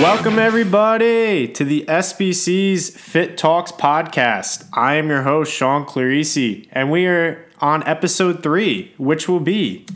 [0.00, 4.68] Welcome, everybody, to the SBC's Fit Talks podcast.
[4.74, 9.86] I am your host, Sean Clarisi, and we are on episode three, which will be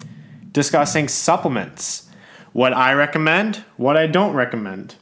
[0.53, 2.09] discussing supplements
[2.53, 4.95] what I recommend, what I don't recommend,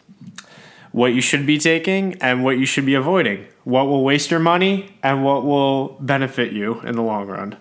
[0.91, 4.41] what you should be taking, and what you should be avoiding, what will waste your
[4.41, 7.57] money, and what will benefit you in the long run.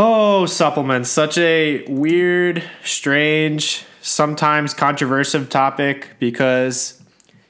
[0.00, 7.02] Oh, supplements, such a weird, strange, sometimes controversial topic because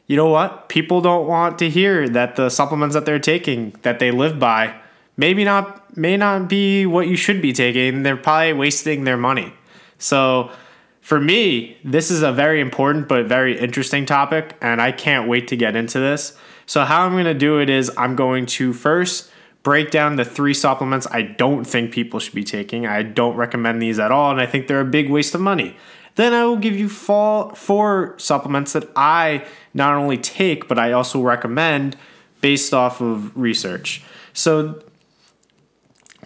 [0.06, 0.70] you know what?
[0.70, 4.74] People don't want to hear that the supplements that they're taking that they live by
[5.18, 8.02] maybe not may not be what you should be taking.
[8.02, 9.52] They're probably wasting their money.
[9.98, 10.50] So
[11.02, 15.48] for me, this is a very important but very interesting topic and I can't wait
[15.48, 16.34] to get into this.
[16.64, 19.30] So how I'm going to do it is I'm going to first
[19.62, 22.86] break down the three supplements I don't think people should be taking.
[22.86, 25.76] I don't recommend these at all and I think they're a big waste of money.
[26.14, 31.22] Then I will give you four, supplements that I not only take, but I also
[31.22, 31.96] recommend
[32.40, 34.02] based off of research.
[34.32, 34.82] So,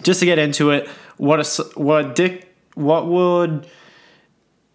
[0.02, 0.88] just to get into it,
[1.18, 3.66] what a, what Dick what would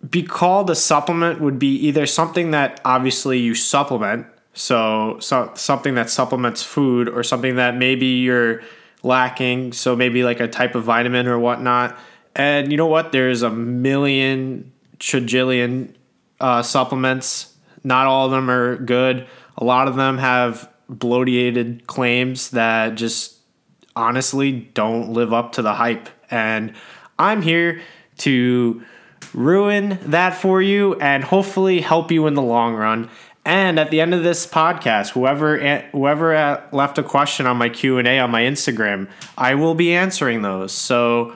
[0.08, 5.94] be called a supplement would be either something that obviously you supplement, so, so something
[5.96, 8.64] that supplements food, or something that maybe you're
[9.04, 11.98] lacking, so maybe like a type of vitamin or whatnot.
[12.36, 13.12] And you know what?
[13.12, 15.96] There's a million trillion
[16.40, 17.56] uh, supplements.
[17.84, 19.28] Not all of them are good.
[19.58, 23.38] A lot of them have bloated claims that just
[23.96, 26.10] honestly don't live up to the hype.
[26.32, 26.74] And
[27.20, 27.82] I'm here
[28.20, 28.82] to
[29.34, 33.10] ruin that for you and hopefully help you in the long run.
[33.48, 35.58] And at the end of this podcast, whoever
[35.94, 39.74] whoever uh, left a question on my Q and A on my Instagram, I will
[39.74, 40.74] be answering those.
[40.74, 41.34] So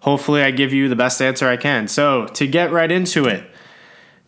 [0.00, 1.88] hopefully I give you the best answer I can.
[1.88, 3.42] So, to get right into it,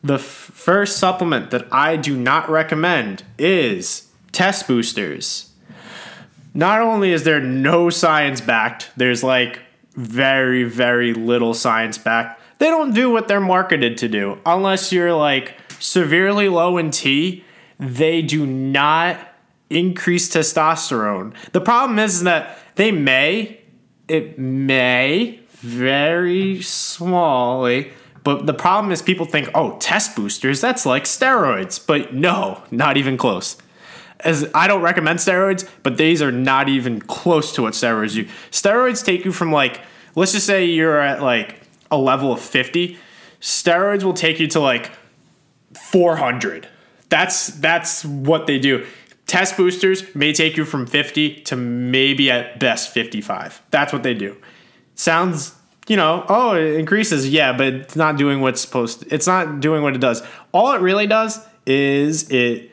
[0.02, 5.52] the f- first supplement that I do not recommend is test boosters.
[6.54, 9.60] Not only is there no science backed, there's like
[9.96, 12.40] very, very little science backed.
[12.58, 14.38] They don't do what they're marketed to do.
[14.46, 17.44] Unless you're like severely low in T,
[17.78, 19.18] they do not
[19.70, 21.34] increase testosterone.
[21.52, 23.60] The problem is that they may,
[24.08, 27.90] it may very smallly.
[28.22, 31.84] But the problem is people think, oh, test boosters, that's like steroids.
[31.84, 33.56] But no, not even close.
[34.20, 38.24] As I don't recommend steroids, but these are not even close to what steroids do.
[38.50, 39.80] Steroids take you from like,
[40.14, 41.60] let's just say you're at like
[41.90, 42.98] a level of 50.
[43.40, 44.90] Steroids will take you to like
[45.90, 46.68] 400.
[47.08, 48.86] That's that's what they do.
[49.26, 53.60] Test boosters may take you from 50 to maybe at best 55.
[53.70, 54.36] That's what they do
[54.96, 55.54] sounds
[55.86, 59.60] you know, oh, it increases, yeah, but it's not doing what's supposed to, it's not
[59.60, 60.20] doing what it does.
[60.50, 62.72] All it really does is it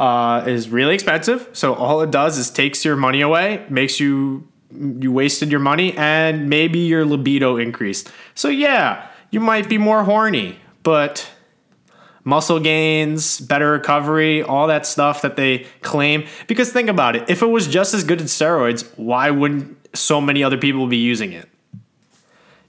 [0.00, 1.50] uh, is really expensive.
[1.52, 5.94] So all it does is takes your money away, makes you you wasted your money,
[5.98, 8.10] and maybe your libido increased.
[8.34, 11.28] So yeah, you might be more horny, but
[12.24, 16.26] muscle gains, better recovery, all that stuff that they claim.
[16.46, 20.20] Because think about it, if it was just as good as steroids, why wouldn't so
[20.20, 21.48] many other people be using it.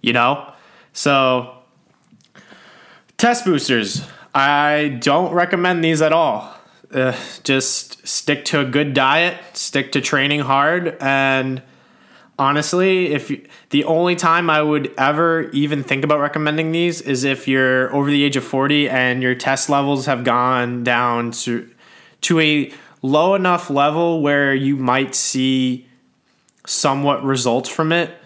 [0.01, 0.51] You know?
[0.93, 1.55] So,
[3.17, 4.07] test boosters.
[4.33, 6.55] I don't recommend these at all.
[6.93, 11.61] Uh, just stick to a good diet, stick to training hard, and
[12.37, 17.23] honestly, if you, the only time I would ever even think about recommending these is
[17.23, 21.69] if you're over the age of 40 and your test levels have gone down to
[22.21, 25.87] to a low enough level where you might see
[26.65, 28.17] somewhat results from it.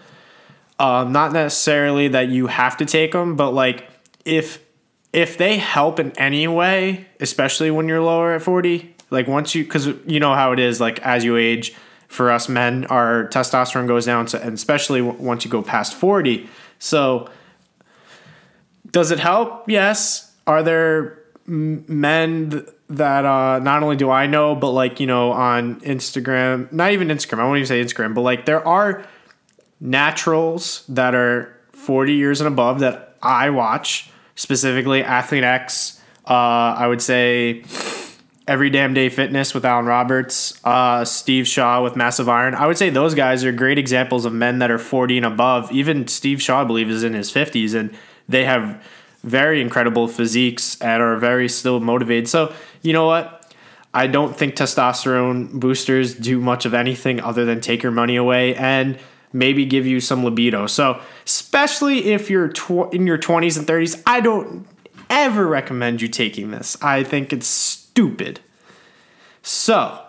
[0.78, 3.88] Uh, not necessarily that you have to take them, but like
[4.24, 4.64] if
[5.12, 9.64] if they help in any way, especially when you're lower at 40, like once you
[9.64, 11.74] because you know how it is, like as you age,
[12.10, 16.48] for us men, our testosterone goes down, so, and especially once you go past 40.
[16.80, 17.30] So
[18.90, 19.68] does it help?
[19.68, 20.34] Yes.
[20.44, 25.80] Are there men that uh, not only do I know, but like, you know, on
[25.82, 29.06] Instagram, not even Instagram, I won't even say Instagram, but like there are
[29.80, 36.00] naturals that are 40 years and above that I watch, specifically ATHLEAN-X.
[36.26, 36.32] Uh,
[36.76, 37.62] I would say
[38.50, 42.56] Every Damn Day Fitness with Alan Roberts, uh, Steve Shaw with Massive Iron.
[42.56, 45.70] I would say those guys are great examples of men that are 40 and above.
[45.70, 47.96] Even Steve Shaw, I believe, is in his 50s, and
[48.28, 48.84] they have
[49.22, 52.28] very incredible physiques and are very still motivated.
[52.28, 52.52] So,
[52.82, 53.54] you know what?
[53.94, 58.56] I don't think testosterone boosters do much of anything other than take your money away.
[58.56, 58.98] And
[59.32, 60.66] maybe give you some libido.
[60.66, 64.66] So, especially if you're tw- in your 20s and 30s, I don't
[65.08, 66.76] ever recommend you taking this.
[66.82, 68.40] I think it's stupid.
[69.42, 70.00] So,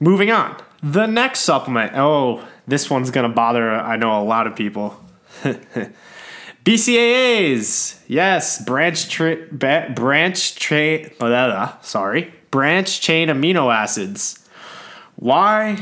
[0.00, 0.56] moving on.
[0.82, 1.92] The next supplement.
[1.94, 4.98] Oh, this one's going to bother, I know, a lot of people.
[6.64, 8.00] BCAAs.
[8.08, 11.10] Yes, branch tra- ba- branch chain
[11.82, 14.46] sorry, branch chain amino acids.
[15.16, 15.78] Why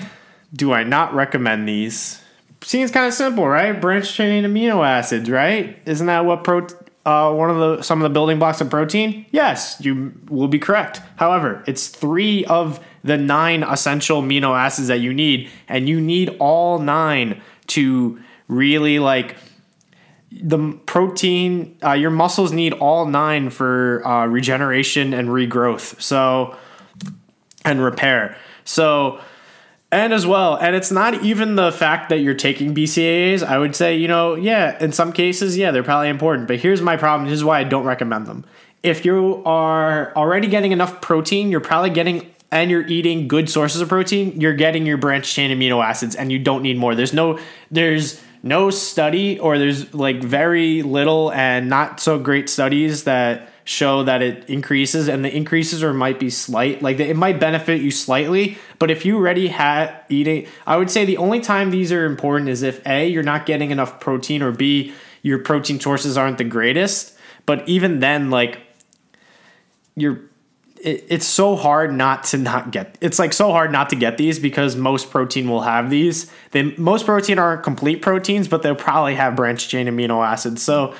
[0.52, 2.20] do I not recommend these?
[2.62, 3.80] Seems kind of simple, right?
[3.80, 5.78] Branch chain amino acids, right?
[5.86, 6.66] Isn't that what pro
[7.04, 9.26] uh, one of the some of the building blocks of protein?
[9.30, 11.00] Yes, you will be correct.
[11.16, 16.36] However, it's three of the nine essential amino acids that you need, and you need
[16.38, 19.36] all nine to really like
[20.40, 26.00] the protein, uh, your muscles need all nine for uh, regeneration and regrowth.
[26.00, 26.56] So,
[27.64, 28.36] and repair.
[28.64, 29.20] So,
[29.92, 33.42] and as well, and it's not even the fact that you're taking BCAAs.
[33.46, 36.48] I would say, you know, yeah, in some cases, yeah, they're probably important.
[36.48, 37.28] But here's my problem.
[37.28, 38.44] This is why I don't recommend them.
[38.82, 43.80] If you are already getting enough protein, you're probably getting and you're eating good sources
[43.80, 46.94] of protein, you're getting your branched chain amino acids and you don't need more.
[46.94, 47.38] There's no
[47.70, 54.02] there's no study or there's like very little and not so great studies that show
[54.02, 57.90] that it increases and the increases or might be slight like it might benefit you
[57.90, 62.04] slightly but if you already had eating i would say the only time these are
[62.04, 64.92] important is if a you're not getting enough protein or b
[65.22, 67.16] your protein sources aren't the greatest
[67.46, 68.60] but even then like
[69.94, 70.20] you're
[70.82, 74.18] it, it's so hard not to not get it's like so hard not to get
[74.18, 76.30] these because most protein will have these.
[76.50, 80.62] They most protein aren't complete proteins but they'll probably have branched chain amino acids.
[80.62, 80.94] So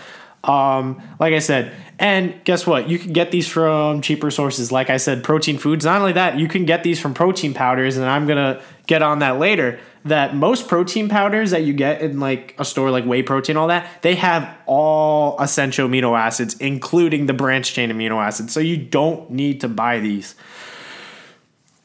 [0.44, 1.72] um, like I said,
[2.02, 2.88] and guess what?
[2.88, 4.72] You can get these from cheaper sources.
[4.72, 5.84] Like I said, protein foods.
[5.84, 9.20] Not only that, you can get these from protein powders, and I'm gonna get on
[9.20, 9.78] that later.
[10.04, 13.68] That most protein powders that you get in like a store like whey protein, all
[13.68, 18.52] that, they have all essential amino acids, including the branched chain amino acids.
[18.52, 20.34] So you don't need to buy these.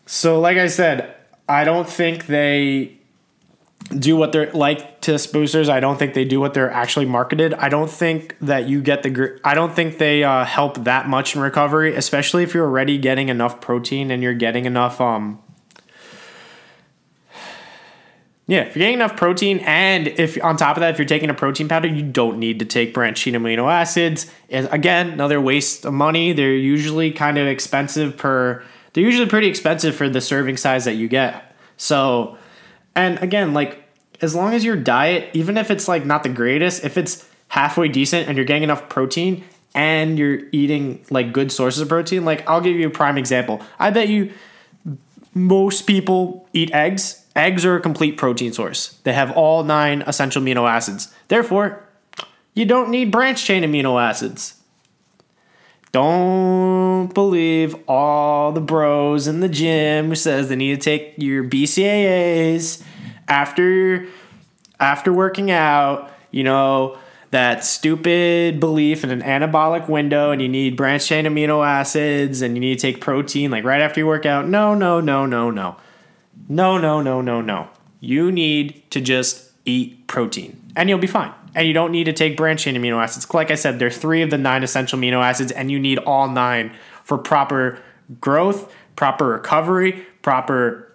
[0.07, 1.13] So, like I said,
[1.47, 2.96] I don't think they
[3.89, 5.69] do what they're like to boosters.
[5.69, 7.53] I don't think they do what they're actually marketed.
[7.53, 9.39] I don't think that you get the.
[9.43, 13.29] I don't think they uh, help that much in recovery, especially if you're already getting
[13.29, 14.99] enough protein and you're getting enough.
[14.99, 15.39] Um,
[18.47, 21.29] yeah, if you're getting enough protein, and if on top of that, if you're taking
[21.29, 24.29] a protein powder, you don't need to take branched amino acids.
[24.49, 26.33] And again, another waste of money.
[26.33, 28.63] They're usually kind of expensive per.
[28.93, 31.55] They're usually pretty expensive for the serving size that you get.
[31.77, 32.37] So
[32.97, 33.83] and again, like
[34.21, 37.87] as long as your diet, even if it's like not the greatest, if it's halfway
[37.87, 39.43] decent and you're getting enough protein
[39.75, 43.61] and you're eating like good sources of protein, like I'll give you a prime example.
[43.77, 44.33] I bet you
[45.35, 47.23] most people eat eggs.
[47.35, 48.97] Eggs are a complete protein source.
[49.03, 51.13] They have all nine essential amino acids.
[51.27, 51.83] Therefore,
[52.55, 54.56] you don't need branch chain amino acids.
[55.97, 61.43] Don't believe all the bros in the gym who says they need to take your
[61.43, 62.83] BCAAs
[63.27, 64.05] after
[64.79, 66.99] after working out, you know,
[67.31, 72.55] that stupid belief in an anabolic window and you need branched chain amino acids and
[72.55, 74.47] you need to take protein like right after you work out.
[74.47, 75.77] No, no, no, no, no.
[76.47, 77.69] No, no, no, no, no.
[78.01, 82.13] You need to just eat protein and you'll be fine and you don't need to
[82.13, 83.33] take branched chain amino acids.
[83.33, 85.97] Like I said, there are three of the nine essential amino acids, and you need
[85.97, 86.71] all nine
[87.03, 87.81] for proper
[88.21, 90.93] growth, proper recovery, proper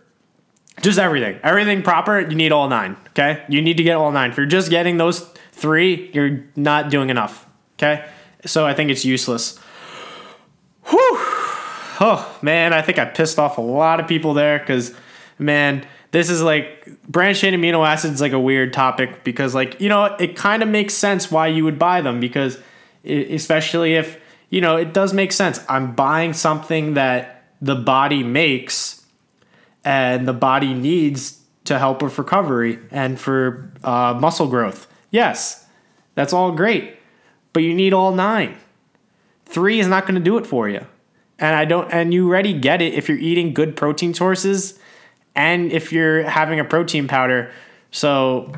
[0.80, 1.38] just everything.
[1.42, 2.96] Everything proper, you need all nine.
[3.08, 3.44] Okay?
[3.48, 4.30] You need to get all nine.
[4.30, 7.44] If you're just getting those three, you're not doing enough.
[7.76, 8.08] Okay?
[8.46, 9.58] So I think it's useless.
[10.86, 11.16] Whew.
[12.00, 14.94] Oh, man, I think I pissed off a lot of people there because,
[15.38, 19.88] man, this is like branched chain amino acids like a weird topic because like you
[19.88, 22.58] know it kind of makes sense why you would buy them because
[23.04, 25.60] especially if you know it does make sense.
[25.68, 29.04] I'm buying something that the body makes
[29.84, 34.86] and the body needs to help with recovery and for uh, muscle growth.
[35.10, 35.58] Yes
[36.14, 36.98] that's all great
[37.54, 38.56] but you need all nine.
[39.46, 40.86] Three is not going to do it for you.
[41.38, 44.78] And i don't and you already get it if you're eating good protein sources
[45.34, 47.50] and if you're having a protein powder.
[47.90, 48.52] So,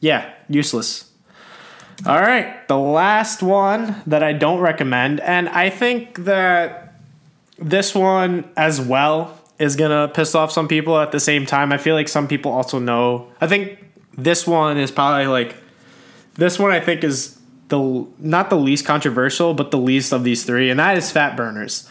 [0.00, 1.10] yeah, useless.
[2.06, 6.94] All right, the last one that I don't recommend, and I think that
[7.58, 11.72] this one as well is gonna piss off some people at the same time.
[11.72, 13.26] I feel like some people also know.
[13.40, 13.84] I think
[14.16, 15.56] this one is probably like
[16.34, 16.70] this one.
[16.70, 20.78] I think is the not the least controversial, but the least of these three, and
[20.78, 21.90] that is fat burners.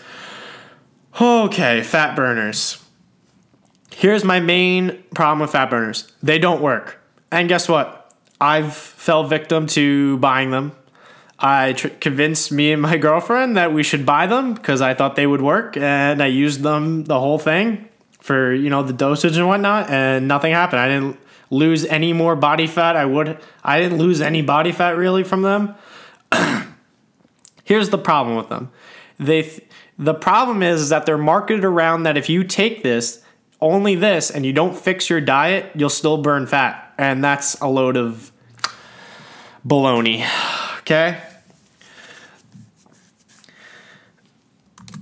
[1.20, 2.82] Okay, fat burners
[3.98, 7.00] here's my main problem with fat burners they don't work.
[7.32, 8.14] And guess what?
[8.40, 10.74] I've fell victim to buying them.
[11.40, 15.16] I tr- convinced me and my girlfriend that we should buy them because I thought
[15.16, 17.90] they would work, and I used them the whole thing
[18.20, 20.82] for you know the dosage and whatnot, and nothing happened.
[20.82, 22.96] I didn't lose any more body fat.
[22.96, 23.40] I would.
[23.64, 25.76] I didn't lose any body fat really from them.
[27.64, 28.72] Here's the problem with them.
[29.20, 29.64] They th-
[29.98, 33.24] the problem is, is that they're marketed around that if you take this,
[33.62, 36.94] only this, and you don't fix your diet, you'll still burn fat.
[36.98, 38.32] And that's a load of
[39.66, 40.26] baloney.
[40.88, 41.22] Okay?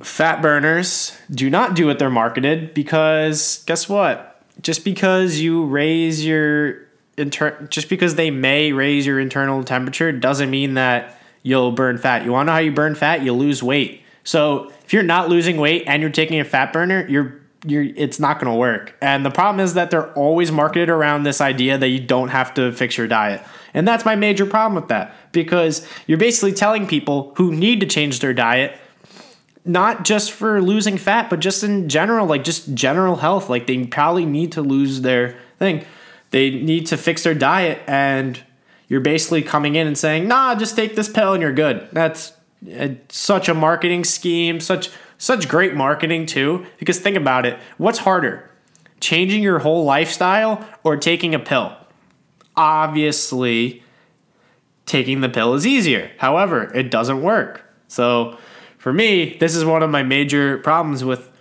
[0.01, 4.41] Fat burners do not do what they're marketed because guess what?
[4.63, 10.49] Just because you raise your inter- just because they may raise your internal temperature doesn't
[10.49, 12.25] mean that you'll burn fat.
[12.25, 13.21] You want to know how you burn fat?
[13.21, 14.01] You lose weight.
[14.23, 18.19] So if you're not losing weight and you're taking a fat burner, you're you're it's
[18.19, 18.95] not going to work.
[19.01, 22.53] And the problem is that they're always marketed around this idea that you don't have
[22.55, 23.41] to fix your diet.
[23.73, 27.85] And that's my major problem with that because you're basically telling people who need to
[27.85, 28.79] change their diet
[29.65, 33.49] not just for losing fat, but just in general, like just general health.
[33.49, 35.83] Like they probably need to lose their thing.
[36.29, 38.39] They need to fix their diet and
[38.87, 42.33] you're basically coming in and saying, "Nah, just take this pill and you're good." That's
[42.79, 44.91] uh, such a marketing scheme, such
[45.25, 46.67] such great marketing too.
[46.77, 48.47] Because think about it, what's harder,
[48.99, 51.75] changing your whole lifestyle or taking a pill?
[52.55, 53.81] Obviously,
[54.85, 56.11] taking the pill is easier.
[56.19, 57.63] However, it doesn't work.
[57.87, 58.37] So,
[58.77, 61.31] for me, this is one of my major problems with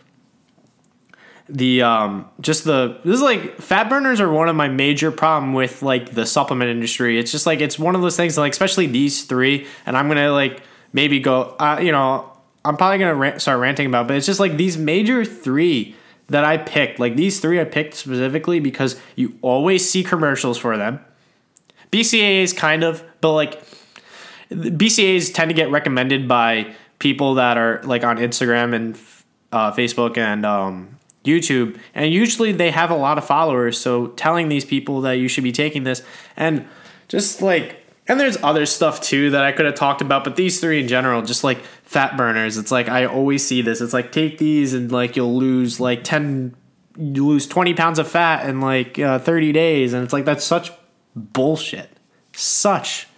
[1.47, 5.53] the um just the this is like fat burners are one of my major problem
[5.53, 8.87] with like the supplement industry it's just like it's one of those things like especially
[8.87, 10.63] these three and i'm gonna like
[10.95, 12.34] maybe go uh, you know
[12.65, 15.95] i'm probably gonna rant, start ranting about but it's just like these major three
[16.29, 20.77] that i picked like these three i picked specifically because you always see commercials for
[20.77, 21.01] them
[21.91, 23.63] bcaas kind of but like
[24.51, 28.99] bcaas tend to get recommended by people that are like on instagram and
[29.53, 30.95] uh, facebook and um,
[31.25, 33.79] YouTube, and usually they have a lot of followers.
[33.79, 36.03] So telling these people that you should be taking this,
[36.37, 36.67] and
[37.09, 40.61] just like, and there's other stuff too that I could have talked about, but these
[40.61, 43.81] three in general, just like fat burners, it's like I always see this.
[43.81, 46.55] It's like take these and like you'll lose like 10,
[46.99, 49.95] you lose 20 pounds of fat in like uh, 30 days.
[49.95, 50.71] And it's like that's such
[51.17, 51.89] bullshit.
[52.35, 53.09] Such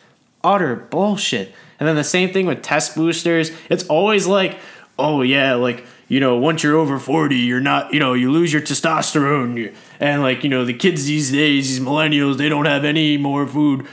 [0.44, 1.52] utter bullshit.
[1.80, 3.50] And then the same thing with test boosters.
[3.68, 4.58] It's always like,
[4.98, 8.52] oh yeah, like you know, once you're over 40, you're not, you know, you lose
[8.52, 9.74] your testosterone.
[9.98, 13.44] And like, you know, the kids these days, these millennials, they don't have any more
[13.46, 13.86] food.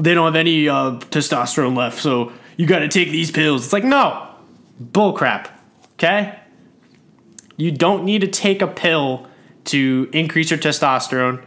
[0.00, 1.98] They don't have any uh, testosterone left.
[1.98, 3.64] So you got to take these pills.
[3.64, 4.28] It's like, no,
[4.82, 5.50] bullcrap.
[5.94, 6.38] Okay?
[7.56, 9.26] You don't need to take a pill
[9.66, 11.44] to increase your testosterone.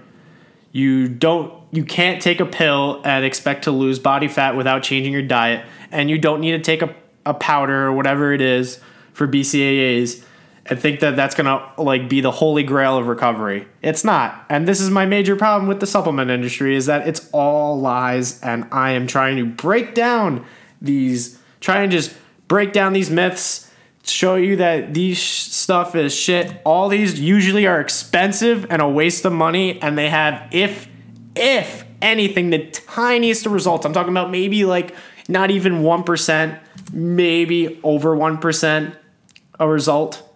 [0.72, 5.12] You don't you can't take a pill and expect to lose body fat without changing
[5.12, 5.66] your diet.
[5.90, 6.96] And you don't need to take a,
[7.26, 8.80] a powder or whatever it is
[9.12, 10.24] for BCAAs
[10.66, 13.68] and think that that's gonna like be the holy grail of recovery.
[13.82, 14.46] It's not.
[14.50, 18.42] And this is my major problem with the supplement industry is that it's all lies
[18.42, 20.46] and I am trying to break down
[20.82, 22.16] these try and just
[22.48, 23.70] break down these myths
[24.06, 26.62] show you that these stuff is shit.
[26.66, 30.88] All these usually are expensive and a waste of money and they have if
[31.36, 33.86] if anything the tiniest of results.
[33.86, 34.94] I'm talking about maybe like
[35.30, 36.60] not even 1%,
[36.92, 38.96] maybe over 1%
[39.60, 40.33] a result?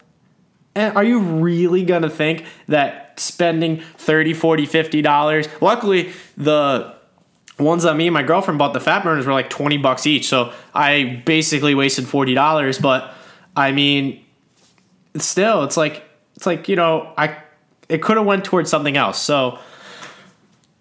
[0.77, 5.47] And are you really going to think that spending 30, 40, 50 dollars?
[5.59, 6.95] Luckily, the
[7.59, 10.27] ones that me and my girlfriend bought the fat burners were like 20 bucks each.
[10.27, 13.13] So I basically wasted $40, but
[13.55, 14.23] I mean,
[15.15, 16.03] still it's like
[16.35, 17.37] it's like, you know, I
[17.89, 19.19] it could have went towards something else.
[19.19, 19.57] So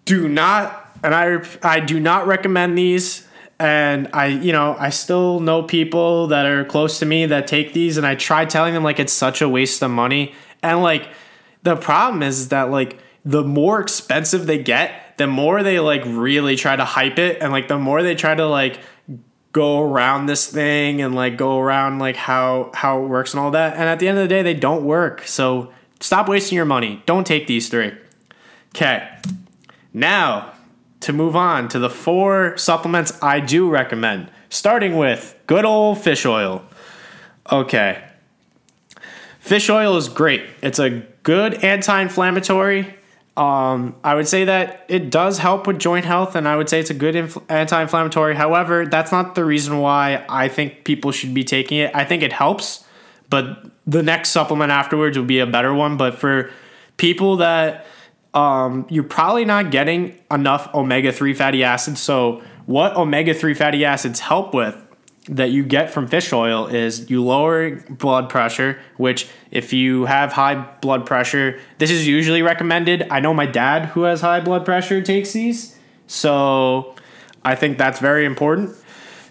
[0.05, 3.26] do not and I I do not recommend these
[3.59, 7.73] and I, you know, I still know people that are close to me that take
[7.73, 10.33] these, and I try telling them like it's such a waste of money.
[10.61, 11.09] And like
[11.63, 16.55] the problem is that like the more expensive they get, the more they like really
[16.55, 18.79] try to hype it, and like the more they try to like
[19.53, 23.51] go around this thing and like go around like how how it works and all
[23.51, 23.73] that.
[23.73, 25.23] And at the end of the day, they don't work.
[25.25, 27.01] So stop wasting your money.
[27.07, 27.91] Don't take these three.
[28.75, 29.09] Okay.
[29.93, 30.53] Now,
[31.07, 36.25] to move on to the four supplements I do recommend, starting with good old fish
[36.25, 36.65] oil.
[37.49, 38.03] Okay.
[39.39, 40.43] Fish oil is great.
[40.61, 42.93] It's a good anti inflammatory.
[43.37, 46.81] Um, I would say that it does help with joint health, and I would say
[46.81, 47.15] it's a good
[47.47, 48.35] anti inflammatory.
[48.35, 51.89] However, that's not the reason why I think people should be taking it.
[51.95, 52.83] I think it helps,
[53.29, 55.95] but the next supplement afterwards would be a better one.
[55.95, 56.51] But for
[56.97, 57.85] people that
[58.37, 61.99] um, you're probably not getting enough omega 3 fatty acids.
[61.99, 64.75] So, what omega 3 fatty acids help with
[65.27, 70.33] that you get from fish oil is you lower blood pressure, which, if you have
[70.33, 73.07] high blood pressure, this is usually recommended.
[73.09, 75.75] I know my dad, who has high blood pressure, takes these.
[76.05, 76.95] So,
[77.43, 78.75] I think that's very important.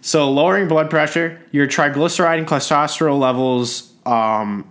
[0.00, 4.68] So, lowering blood pressure, your triglyceride and cholesterol levels um,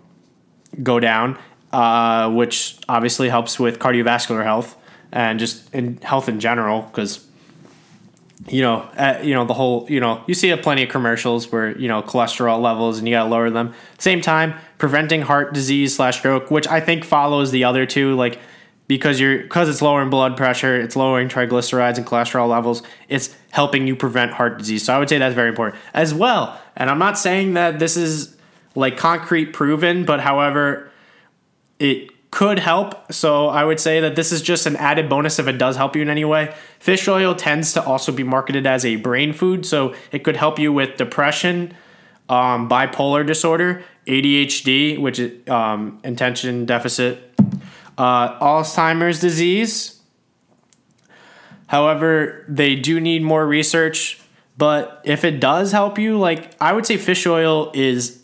[0.83, 1.37] go down,
[1.75, 4.77] uh, which obviously helps with cardiovascular health
[5.11, 6.83] and just in health in general.
[6.83, 7.27] Because
[8.47, 11.51] you know, uh, you know the whole, you know, you see a plenty of commercials
[11.51, 13.73] where you know cholesterol levels and you gotta lower them.
[13.97, 18.39] Same time, preventing heart disease slash stroke, which I think follows the other two, like
[18.87, 22.83] because you're because it's lowering blood pressure, it's lowering triglycerides and cholesterol levels.
[23.09, 24.85] It's helping you prevent heart disease.
[24.85, 26.57] So I would say that's very important as well.
[26.77, 28.33] And I'm not saying that this is
[28.75, 30.89] like concrete proven, but however,
[31.79, 33.13] it could help.
[33.13, 35.95] So I would say that this is just an added bonus if it does help
[35.95, 36.53] you in any way.
[36.79, 40.59] Fish oil tends to also be marketed as a brain food, so it could help
[40.59, 41.73] you with depression,
[42.27, 47.33] um, bipolar disorder, ADHD, which is um, attention deficit,
[47.97, 50.01] uh, Alzheimer's disease.
[51.67, 54.19] However, they do need more research.
[54.57, 58.21] But if it does help you, like I would say fish oil is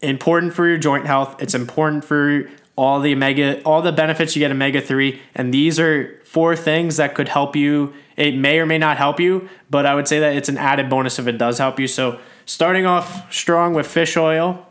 [0.00, 1.42] important for your joint health.
[1.42, 2.48] It's important for
[2.78, 6.96] all the omega all the benefits you get omega 3 and these are four things
[6.98, 7.92] that could help you.
[8.16, 10.88] It may or may not help you but i would say that it's an added
[10.88, 11.88] bonus if it does help you.
[11.88, 14.64] So starting off strong with fish oil.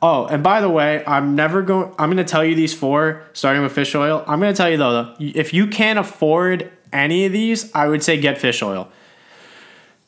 [0.00, 3.24] Oh and by the way i'm never going i'm going to tell you these four
[3.32, 4.22] starting with fish oil.
[4.28, 8.04] I'm going to tell you though if you can't afford any of these i would
[8.04, 8.88] say get fish oil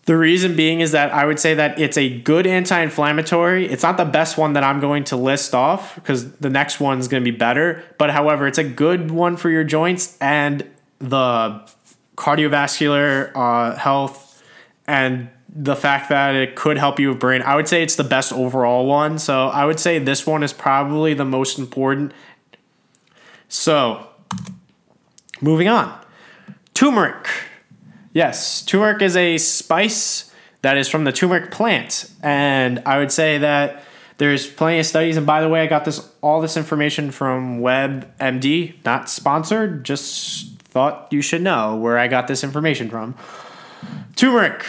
[0.09, 3.69] the reason being is that I would say that it's a good anti inflammatory.
[3.69, 7.09] It's not the best one that I'm going to list off because the next one's
[7.09, 7.85] going to be better.
[7.99, 10.67] But however, it's a good one for your joints and
[10.99, 11.61] the
[12.17, 14.43] cardiovascular uh, health
[14.87, 17.43] and the fact that it could help you with brain.
[17.43, 19.19] I would say it's the best overall one.
[19.19, 22.15] So I would say this one is probably the most important.
[23.51, 24.07] So
[25.43, 25.95] moving on
[26.73, 27.29] turmeric.
[28.13, 33.39] Yes, turmeric is a spice that is from the turmeric plant, and I would say
[33.39, 33.83] that
[34.19, 35.17] there's plenty of studies.
[35.17, 39.85] And by the way, I got this all this information from WebMD, not sponsored.
[39.85, 43.15] Just thought you should know where I got this information from.
[44.17, 44.65] Turmeric,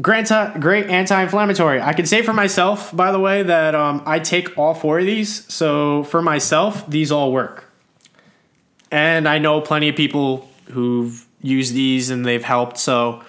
[0.00, 1.80] great, great anti-inflammatory.
[1.80, 5.06] I can say for myself, by the way, that um, I take all four of
[5.06, 5.52] these.
[5.52, 7.64] So for myself, these all work,
[8.90, 12.78] and I know plenty of people who've use these and they've helped.
[12.78, 13.22] So,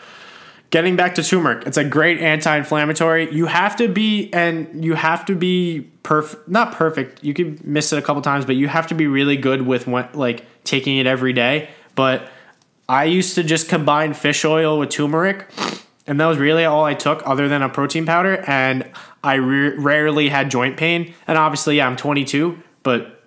[0.69, 3.33] getting back to turmeric, it's a great anti-inflammatory.
[3.33, 7.23] You have to be and you have to be perfect, not perfect.
[7.23, 9.87] You could miss it a couple times, but you have to be really good with
[9.87, 11.69] what, like taking it every day.
[11.95, 12.29] But
[12.87, 15.49] I used to just combine fish oil with turmeric,
[16.07, 18.43] and that was really all I took, other than a protein powder.
[18.47, 18.89] And
[19.23, 21.13] I re- rarely had joint pain.
[21.27, 23.23] And obviously, yeah, I'm 22, but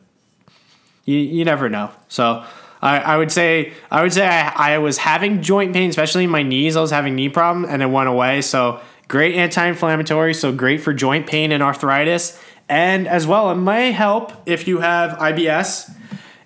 [1.04, 1.90] you you never know.
[2.08, 2.44] So
[2.80, 6.30] I, I would say I would say I, I was having joint pain, especially in
[6.30, 6.76] my knees.
[6.76, 8.40] I was having knee problems, and it went away.
[8.40, 10.34] So great anti-inflammatory.
[10.34, 14.78] So great for joint pain and arthritis, and as well it may help if you
[14.78, 15.94] have IBS,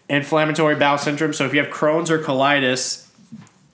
[0.08, 1.32] inflammatory bowel syndrome.
[1.32, 3.08] So if you have Crohn's or colitis,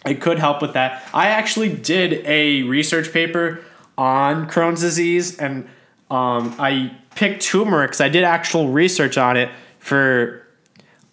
[0.04, 1.08] it could help with that.
[1.12, 3.60] I actually did a research paper
[3.96, 5.68] on Crohn's disease, and
[6.10, 10.46] um, I picked turmeric because I did actual research on it for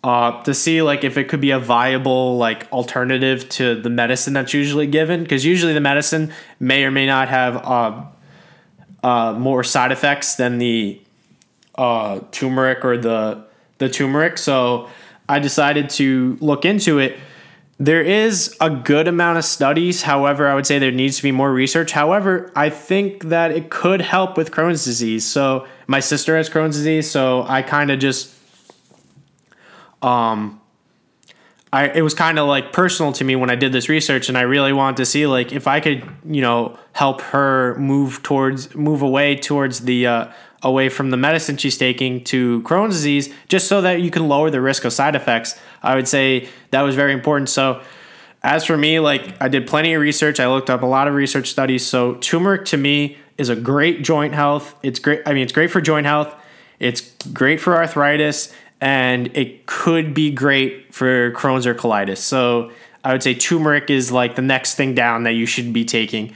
[0.06, 4.34] uh, to see like if it could be a viable like alternative to the medicine
[4.34, 8.04] that's usually given because usually the medicine may or may not have uh,
[9.04, 11.02] uh, more side effects than the
[11.74, 13.46] uh, turmeric or the
[13.80, 14.38] the turmeric.
[14.38, 14.90] So
[15.28, 17.18] I decided to look into it.
[17.80, 20.04] There is a good amount of studies.
[20.04, 21.94] However, I would say there needs to be more research.
[21.94, 25.26] However, I think that it could help with Crohn's disease.
[25.26, 28.35] So my sister has Crohn's disease, so I kind of just
[30.02, 30.62] um,
[31.76, 34.38] I, it was kind of like personal to me when I did this research, and
[34.38, 38.74] I really wanted to see like if I could, you know, help her move towards
[38.76, 40.32] move away towards the uh,
[40.64, 44.50] away from the medicine she's taking to Crohn's disease, just so that you can lower
[44.50, 45.60] the risk of side effects.
[45.84, 47.50] I would say that was very important.
[47.50, 47.82] So,
[48.42, 50.40] as for me, like I did plenty of research.
[50.40, 51.86] I looked up a lot of research studies.
[51.86, 54.76] So, turmeric to me is a great joint health.
[54.82, 55.24] It's great.
[55.26, 56.34] I mean, it's great for joint health.
[56.80, 57.02] It's
[57.34, 62.18] great for arthritis and it could be great for Crohn's or colitis.
[62.18, 62.72] So
[63.04, 66.36] I would say turmeric is like the next thing down that you should be taking.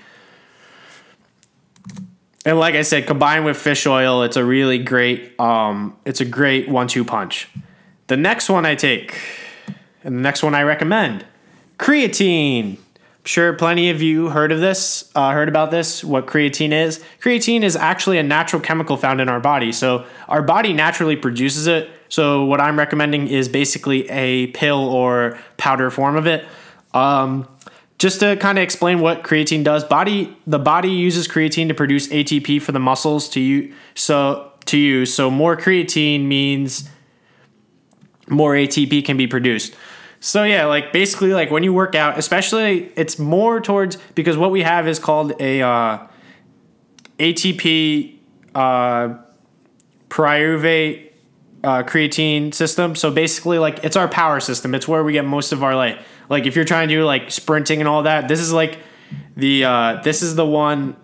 [2.45, 6.25] And like I said, combined with fish oil, it's a really great um, it's a
[6.25, 7.49] great one-two punch.
[8.07, 9.15] The next one I take,
[10.03, 11.25] and the next one I recommend,
[11.77, 12.77] creatine.
[12.77, 17.03] I'm sure plenty of you heard of this, uh, heard about this, what creatine is.
[17.21, 19.73] Creatine is actually a natural chemical found in our body.
[19.73, 21.89] So our body naturally produces it.
[22.09, 26.45] So what I'm recommending is basically a pill or powder form of it.
[26.93, 27.47] Um,
[27.99, 32.07] just to kind of explain what creatine does, body the body uses creatine to produce
[32.07, 35.13] ATP for the muscles to you so to use.
[35.13, 36.89] So more creatine means
[38.27, 39.75] more ATP can be produced.
[40.21, 44.51] So yeah, like basically like when you work out, especially it's more towards because what
[44.51, 45.99] we have is called a uh,
[47.19, 48.17] ATP
[48.55, 49.15] uh,
[50.09, 51.08] pyruvate
[51.63, 52.95] uh, creatine system.
[52.95, 54.73] So basically, like it's our power system.
[54.73, 57.31] It's where we get most of our like like if you're trying to do like
[57.31, 58.27] sprinting and all that.
[58.27, 58.79] This is like
[59.35, 60.95] the uh, this is the one.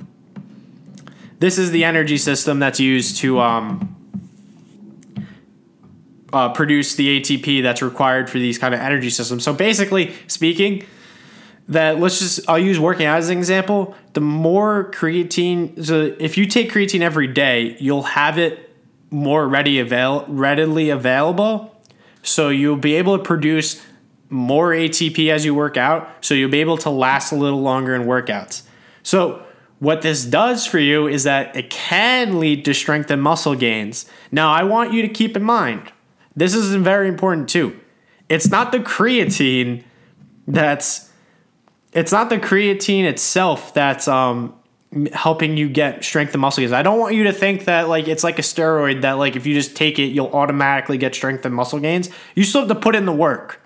[1.40, 3.96] This is the energy system that's used to um,
[6.32, 9.44] uh, produce the ATP that's required for these kind of energy systems.
[9.44, 10.86] So basically speaking,
[11.68, 13.96] that let's just I'll use working out as an example.
[14.14, 18.65] The more creatine, so if you take creatine every day, you'll have it
[19.16, 21.74] more ready avail readily available.
[22.22, 23.84] So you'll be able to produce
[24.30, 26.10] more ATP as you work out.
[26.20, 28.64] So you'll be able to last a little longer in workouts.
[29.04, 29.42] So
[29.80, 34.06] what this does for you is that it can lead to strength and muscle gains.
[34.32, 35.94] Now, I want you to keep in mind,
[36.36, 37.80] this is very important too.
[38.28, 39.84] It's not the creatine
[40.48, 41.10] that's
[41.94, 44.54] it's not the creatine itself that's um
[45.12, 46.72] helping you get strength and muscle gains.
[46.72, 49.46] I don't want you to think that like it's like a steroid that like if
[49.46, 52.10] you just take it you'll automatically get strength and muscle gains.
[52.34, 53.62] You still have to put in the work.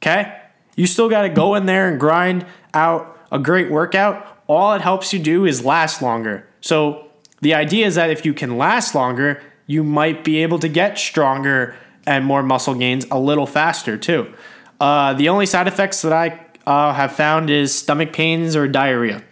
[0.00, 0.38] Okay?
[0.76, 4.26] You still got to go in there and grind out a great workout.
[4.46, 6.46] All it helps you do is last longer.
[6.60, 7.08] So
[7.40, 10.98] the idea is that if you can last longer, you might be able to get
[10.98, 11.74] stronger
[12.06, 14.32] and more muscle gains a little faster too.
[14.80, 19.22] Uh, the only side effects that I uh, have found is stomach pains or diarrhea.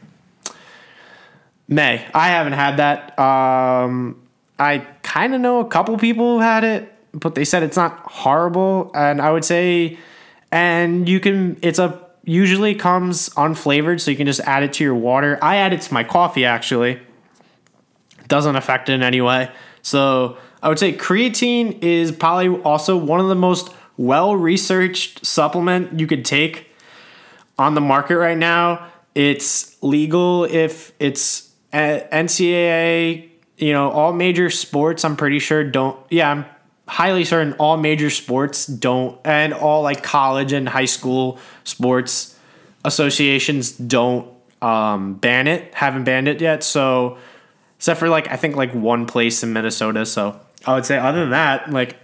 [1.71, 2.05] May.
[2.13, 3.17] I haven't had that.
[3.17, 4.21] Um,
[4.59, 7.97] I kind of know a couple people who had it, but they said it's not
[8.07, 8.91] horrible.
[8.93, 9.97] And I would say,
[10.51, 14.85] and you can, it's a, usually comes unflavored, so you can just add it to
[14.85, 15.39] your water.
[15.41, 17.01] I add it to my coffee actually.
[18.27, 19.49] Doesn't affect it in any way.
[19.83, 26.01] So I would say creatine is probably also one of the most well researched supplement
[26.01, 26.67] you could take
[27.59, 28.89] on the market right now.
[29.15, 33.29] It's legal if it's NCAA,
[33.59, 36.45] you know, all major sports, I'm pretty sure don't, yeah, I'm
[36.89, 42.37] highly certain all major sports don't, and all like college and high school sports
[42.85, 44.29] associations don't
[44.63, 46.63] um, ban it, haven't banned it yet.
[46.63, 47.19] So,
[47.77, 50.05] except for like, I think like one place in Minnesota.
[50.05, 51.97] So, I would say, other than that, like,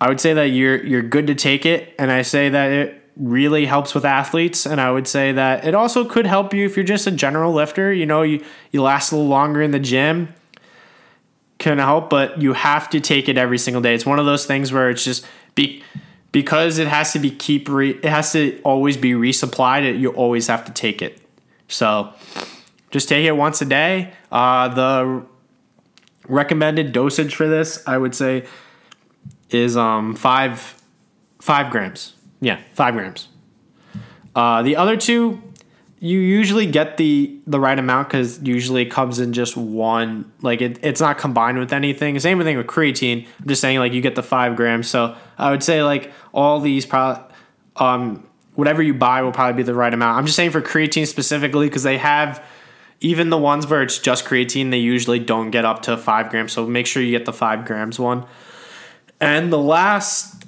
[0.00, 2.95] I would say that you're you're good to take it, and I say that it
[3.16, 6.76] really helps with athletes and i would say that it also could help you if
[6.76, 7.92] you're just a general lifter.
[7.92, 10.34] You know you, you last a little longer in the gym
[11.58, 13.94] can help but you have to take it every single day.
[13.94, 15.82] It's one of those things where it's just be
[16.32, 20.10] because it has to be keep re, it has to always be resupplied it you
[20.10, 21.18] always have to take it.
[21.68, 22.12] So
[22.90, 24.12] just take it once a day.
[24.30, 25.24] Uh, the
[26.28, 28.44] recommended dosage for this i would say
[29.50, 30.82] is um, five
[31.40, 33.28] five grams yeah, five grams.
[34.34, 35.42] Uh, the other two,
[35.98, 40.30] you usually get the the right amount because usually it comes in just one.
[40.42, 42.18] Like it, it's not combined with anything.
[42.18, 43.26] Same thing with creatine.
[43.40, 44.88] I'm just saying like you get the five grams.
[44.88, 47.24] So I would say like all these probably,
[47.76, 50.18] um, whatever you buy will probably be the right amount.
[50.18, 52.44] I'm just saying for creatine specifically because they have
[53.00, 56.52] even the ones where it's just creatine, they usually don't get up to five grams.
[56.52, 58.26] So make sure you get the five grams one.
[59.20, 60.45] And the last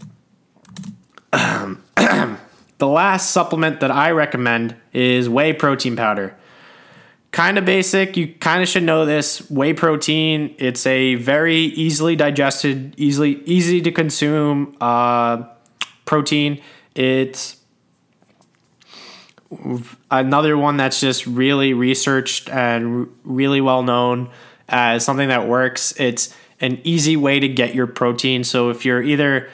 [1.33, 6.35] the last supplement that I recommend is whey protein powder.
[7.31, 9.51] Kind of basic, you kind of should know this.
[9.51, 15.45] Whey protein, it's a very easily digested, easily easy to consume uh,
[16.07, 16.63] protein.
[16.95, 17.59] It's
[20.11, 24.31] another one that's just really researched and really well known
[24.69, 25.95] as something that works.
[25.99, 28.45] It's an easy way to get your protein.
[28.45, 29.49] So if you're either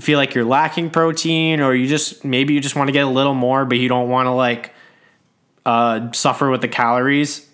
[0.00, 3.10] feel like you're lacking protein or you just maybe you just want to get a
[3.10, 4.72] little more but you don't want to like
[5.64, 7.48] uh, suffer with the calories.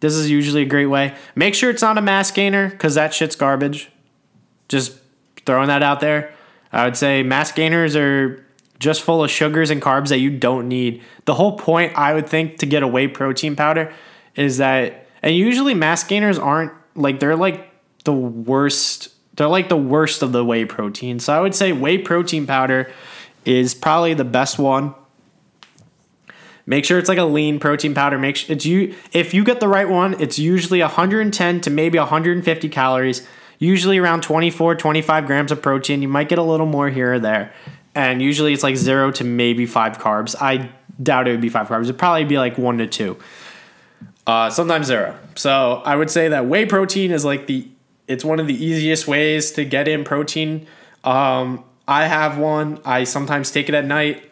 [0.00, 1.14] This is usually a great way.
[1.36, 3.90] Make sure it's not a mass gainer because that shit's garbage.
[4.68, 4.98] Just
[5.46, 6.32] throwing that out there.
[6.72, 8.44] I would say mass gainers are
[8.78, 11.02] just full of sugars and carbs that you don't need.
[11.24, 13.92] The whole point i would think to get a whey protein powder
[14.34, 17.70] is that and usually mass gainers aren't like they're like
[18.04, 21.18] the worst they're like the worst of the whey protein.
[21.18, 22.90] So I would say whey protein powder
[23.44, 24.94] is probably the best one.
[26.64, 28.18] Make sure it's like a lean protein powder.
[28.18, 31.98] Make sure it's you if you get the right one, it's usually 110 to maybe
[31.98, 33.26] 150 calories,
[33.58, 36.02] usually around 24, 25 grams of protein.
[36.02, 37.52] You might get a little more here or there.
[37.94, 40.34] And usually it's like 0 to maybe 5 carbs.
[40.40, 40.70] I
[41.02, 41.84] doubt it would be 5 carbs.
[41.84, 43.18] It'd probably be like 1 to 2.
[44.26, 45.18] Uh, sometimes 0.
[45.34, 47.68] So, I would say that whey protein is like the
[48.12, 50.66] it's one of the easiest ways to get in protein.
[51.02, 52.80] Um, I have one.
[52.84, 54.30] I sometimes take it at night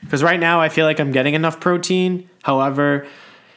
[0.00, 2.28] because right now I feel like I'm getting enough protein.
[2.42, 3.06] However,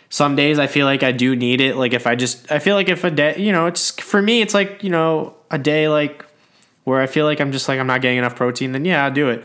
[0.10, 1.76] some days I feel like I do need it.
[1.76, 4.42] Like if I just, I feel like if a day, you know, it's for me,
[4.42, 6.26] it's like, you know, a day like
[6.84, 9.12] where I feel like I'm just like, I'm not getting enough protein, then yeah, I'll
[9.12, 9.44] do it.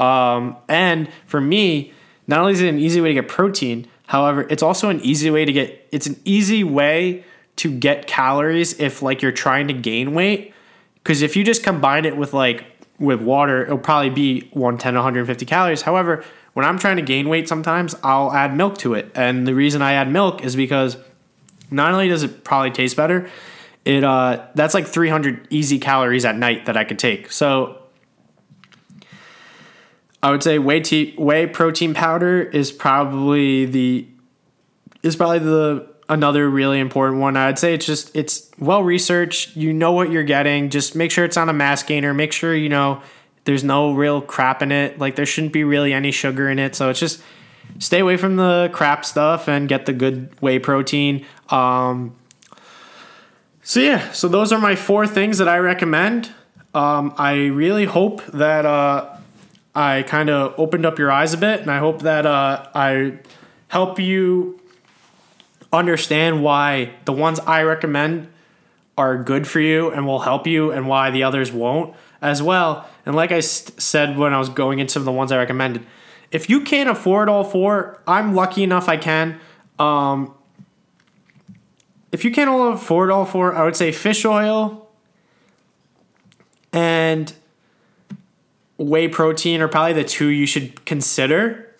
[0.00, 1.92] Um, and for me,
[2.26, 5.30] not only is it an easy way to get protein, however, it's also an easy
[5.30, 7.24] way to get, it's an easy way
[7.58, 10.54] to get calories if like you're trying to gain weight.
[10.94, 12.64] Because if you just combine it with like,
[12.98, 15.82] with water, it'll probably be 110, 150 calories.
[15.82, 19.12] However, when I'm trying to gain weight, sometimes I'll add milk to it.
[19.14, 20.96] And the reason I add milk is because
[21.70, 23.28] not only does it probably taste better,
[23.84, 27.30] it uh, that's like 300 easy calories at night that I could take.
[27.30, 27.80] So
[30.22, 34.08] I would say whey, tea, whey protein powder is probably the
[35.02, 37.36] is probably the another really important one.
[37.36, 39.56] I'd say it's just it's well researched.
[39.56, 40.70] You know what you're getting.
[40.70, 42.14] Just make sure it's on a mass gainer.
[42.14, 43.02] Make sure you know
[43.44, 44.98] there's no real crap in it.
[44.98, 46.74] Like there shouldn't be really any sugar in it.
[46.74, 47.22] So it's just
[47.78, 51.24] stay away from the crap stuff and get the good whey protein.
[51.50, 52.16] Um,
[53.62, 56.30] so yeah, so those are my four things that I recommend.
[56.74, 59.16] Um, I really hope that uh,
[59.74, 63.18] I kind of opened up your eyes a bit, and I hope that uh, I
[63.68, 64.57] help you
[65.72, 68.28] understand why the ones I recommend
[68.96, 72.88] are good for you and will help you, and why the others won't as well.
[73.06, 75.86] And like I st- said when I was going into the ones I recommended,
[76.30, 79.40] if you can't afford all four, I'm lucky enough I can.
[79.78, 80.34] Um,
[82.10, 84.88] if you can't afford all four, I would say fish oil
[86.72, 87.32] and
[88.76, 91.74] whey protein are probably the two you should consider.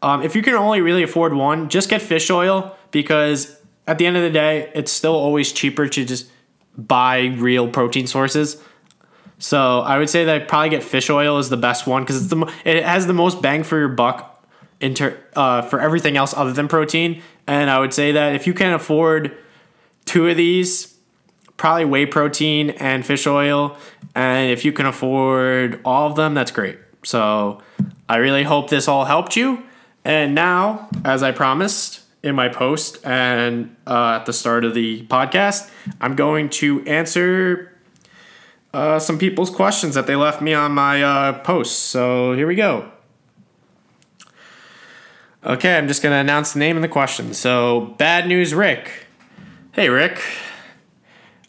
[0.00, 4.06] Um, if you can only really afford one, just get fish oil because at the
[4.06, 6.30] end of the day, it's still always cheaper to just
[6.76, 8.62] buy real protein sources.
[9.38, 12.30] So I would say that probably get fish oil is the best one because it's
[12.30, 14.46] the it has the most bang for your buck
[14.80, 17.22] inter uh, for everything else other than protein.
[17.46, 19.36] And I would say that if you can afford
[20.04, 20.96] two of these,
[21.56, 23.76] probably whey protein and fish oil,
[24.14, 26.78] and if you can afford all of them, that's great.
[27.04, 27.62] So
[28.08, 29.62] I really hope this all helped you.
[30.04, 35.04] And now, as I promised in my post and uh, at the start of the
[35.06, 37.76] podcast, I'm going to answer
[38.72, 41.76] uh, some people's questions that they left me on my uh, posts.
[41.76, 42.90] So here we go.
[45.44, 47.32] Okay, I'm just going to announce the name and the question.
[47.32, 49.06] So, Bad News Rick.
[49.72, 50.20] Hey, Rick.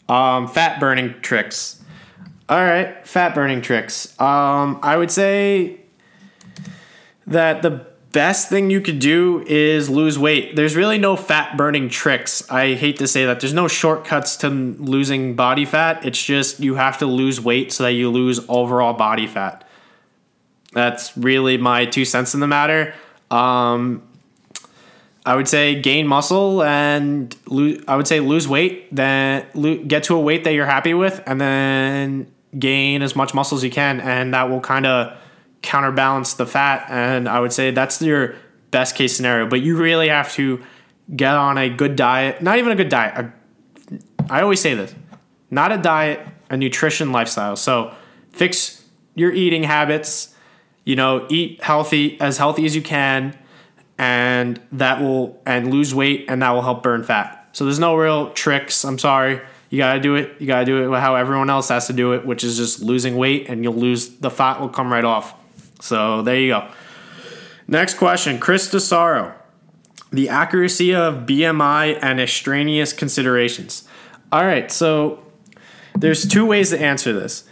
[0.08, 1.82] Um, fat burning tricks.
[2.48, 4.18] All right, fat burning tricks.
[4.20, 5.80] Um, I would say
[7.26, 10.56] that the best thing you could do is lose weight.
[10.56, 12.48] There's really no fat burning tricks.
[12.50, 13.40] I hate to say that.
[13.40, 16.04] There's no shortcuts to losing body fat.
[16.04, 19.66] It's just you have to lose weight so that you lose overall body fat.
[20.72, 22.94] That's really my two cents in the matter.
[23.30, 24.02] Um,
[25.24, 30.04] I would say gain muscle and lose, I would say lose weight, then lo- get
[30.04, 33.70] to a weight that you're happy with, and then gain as much muscle as you
[33.70, 35.16] can, and that will kind of
[35.62, 36.86] counterbalance the fat.
[36.88, 38.34] And I would say that's your
[38.70, 39.46] best case scenario.
[39.46, 40.62] But you really have to
[41.14, 43.32] get on a good diet, not even a good diet.
[44.28, 44.94] I always say this
[45.50, 47.56] not a diet, a nutrition lifestyle.
[47.56, 47.94] So
[48.30, 50.34] fix your eating habits,
[50.84, 53.36] you know, eat healthy, as healthy as you can,
[53.98, 57.48] and that will, and lose weight, and that will help burn fat.
[57.52, 58.84] So there's no real tricks.
[58.84, 59.40] I'm sorry.
[59.68, 60.40] You got to do it.
[60.40, 62.80] You got to do it how everyone else has to do it, which is just
[62.80, 65.34] losing weight, and you'll lose the fat will come right off.
[65.80, 66.68] So there you go.
[67.66, 69.34] Next question Chris DeSaro.
[70.12, 73.86] The accuracy of BMI and extraneous considerations.
[74.32, 75.24] All right, so
[75.96, 77.44] there's two ways to answer this.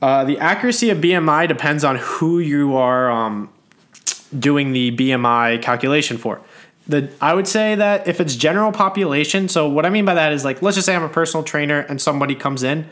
[0.00, 3.50] Uh, the accuracy of BMI depends on who you are um,
[4.38, 6.40] doing the BMI calculation for.
[6.86, 10.32] The, I would say that if it's general population, so what I mean by that
[10.32, 12.88] is like, let's just say I'm a personal trainer and somebody comes in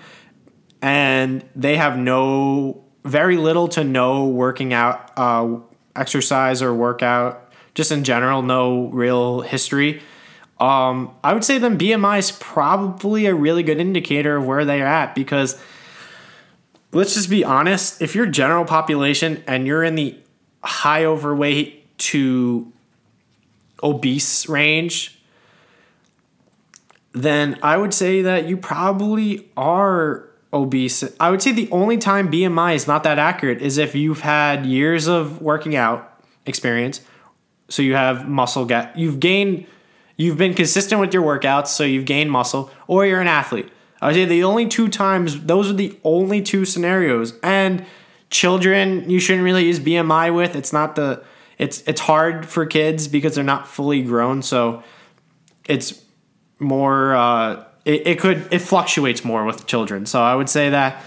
[0.82, 5.56] and they have no very little to no working out, uh,
[5.96, 10.02] exercise or workout, just in general, no real history.
[10.60, 14.86] Um, I would say then BMI is probably a really good indicator of where they're
[14.86, 15.60] at because
[16.92, 18.02] let's just be honest.
[18.02, 20.18] If you're general population and you're in the
[20.62, 22.72] high overweight to
[23.82, 25.20] obese range,
[27.12, 31.04] then I would say that you probably are obese.
[31.20, 34.64] I would say the only time BMI is not that accurate is if you've had
[34.64, 37.00] years of working out experience.
[37.68, 39.66] So you have muscle get you've gained
[40.16, 43.68] you've been consistent with your workouts, so you've gained muscle, or you're an athlete.
[44.00, 47.34] I would say the only two times those are the only two scenarios.
[47.42, 47.84] And
[48.30, 50.56] children you shouldn't really use BMI with.
[50.56, 51.22] It's not the
[51.58, 54.82] it's it's hard for kids because they're not fully grown, so
[55.66, 56.02] it's
[56.58, 60.04] more uh it, it could it fluctuates more with children.
[60.04, 61.02] So I would say that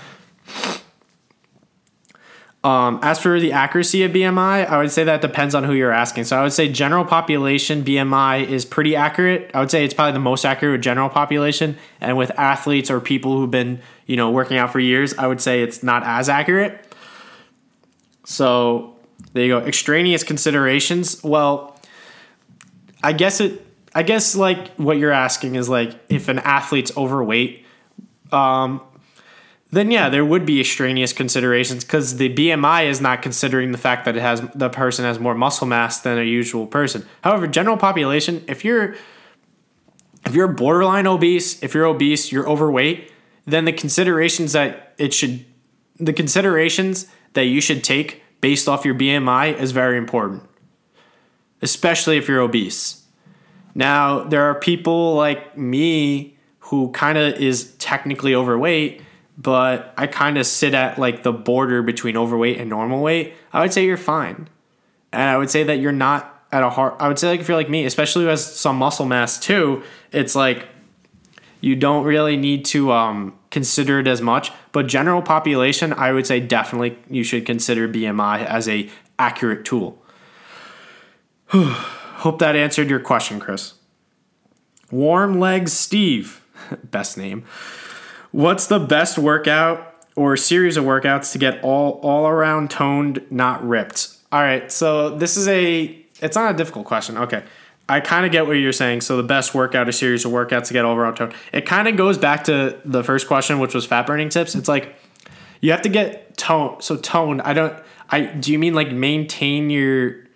[2.63, 5.91] um, as for the accuracy of BMI, I would say that depends on who you're
[5.91, 6.25] asking.
[6.25, 9.51] So I would say general population BMI is pretty accurate.
[9.53, 12.99] I would say it's probably the most accurate with general population, and with athletes or
[12.99, 16.29] people who've been you know working out for years, I would say it's not as
[16.29, 16.93] accurate.
[18.25, 18.95] So
[19.33, 19.65] there you go.
[19.65, 21.23] Extraneous considerations.
[21.23, 21.79] Well,
[23.03, 27.65] I guess it I guess like what you're asking is like if an athlete's overweight,
[28.31, 28.81] um,
[29.71, 34.05] then yeah, there would be extraneous considerations because the BMI is not considering the fact
[34.05, 37.05] that it has the person has more muscle mass than a usual person.
[37.23, 38.95] However, general population, if you're
[40.25, 43.11] if you're borderline obese, if you're obese, you're overweight,
[43.45, 45.45] then the considerations that it should
[45.99, 50.43] the considerations that you should take based off your BMI is very important.
[51.61, 53.00] Especially if you're obese.
[53.75, 59.01] Now, there are people like me who kind of is technically overweight,
[59.37, 63.33] but I kind of sit at like the border between overweight and normal weight.
[63.51, 64.47] I would say you're fine.
[65.11, 67.47] And I would say that you're not at a hard I would say like if
[67.47, 70.67] you're like me, especially who has some muscle mass too, it's like
[71.59, 74.51] you don't really need to um, consider it as much.
[74.71, 80.01] But general population, I would say definitely you should consider BMI as a accurate tool.
[82.21, 83.73] Hope that answered your question, Chris.
[84.91, 86.45] Warm Legs Steve,
[86.83, 87.43] best name.
[88.29, 93.67] What's the best workout or series of workouts to get all all around toned, not
[93.67, 94.09] ripped?
[94.31, 97.17] All right, so this is a it's not a difficult question.
[97.17, 97.43] Okay.
[97.89, 99.01] I kind of get what you're saying.
[99.01, 101.33] So the best workout or series of workouts to get all around toned.
[101.51, 104.53] It kind of goes back to the first question, which was fat burning tips.
[104.53, 104.95] It's like
[105.59, 106.81] you have to get tone.
[106.81, 107.41] So tone.
[107.41, 107.83] I don't.
[108.11, 110.29] I do you mean like maintain your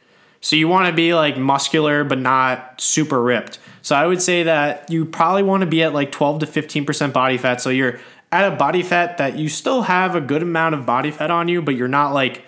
[0.46, 3.58] so you want to be like muscular but not super ripped.
[3.82, 7.12] So I would say that you probably want to be at like 12 to 15%
[7.12, 7.62] body fat.
[7.62, 8.00] So you're
[8.32, 11.48] at a body fat that you still have a good amount of body fat on
[11.48, 12.46] you, but you're not like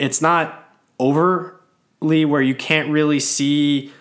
[0.00, 3.92] it's not overly where you can't really see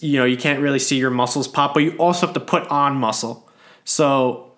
[0.00, 2.68] you know, you can't really see your muscles pop, but you also have to put
[2.68, 3.48] on muscle.
[3.86, 4.52] So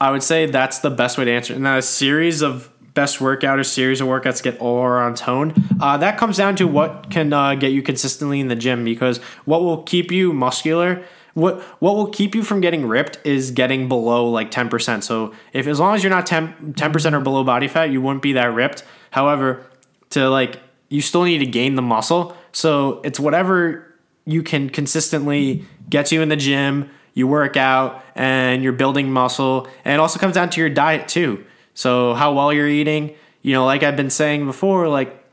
[0.00, 1.52] I would say that's the best way to answer.
[1.52, 5.54] And then a series of best workout or series of workouts get all around tone.
[5.80, 9.18] Uh, that comes down to what can uh, get you consistently in the gym because
[9.44, 11.04] what will keep you muscular.
[11.34, 15.04] What what will keep you from getting ripped is getting below like 10%.
[15.04, 18.22] So if as long as you're not 10 percent or below body fat, you wouldn't
[18.22, 18.82] be that ripped.
[19.12, 19.64] However,
[20.10, 22.36] to like you still need to gain the muscle.
[22.50, 28.64] So it's whatever you can consistently get you in the gym, you work out, and
[28.64, 29.68] you're building muscle.
[29.84, 31.44] And it also comes down to your diet too.
[31.78, 35.24] So how well you're eating, you know, like I've been saying before, like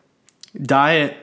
[0.62, 1.18] diet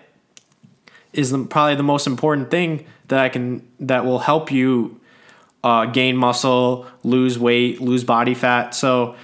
[1.12, 4.98] is the, probably the most important thing that I can that will help you
[5.62, 8.74] uh, gain muscle, lose weight, lose body fat.
[8.74, 9.14] So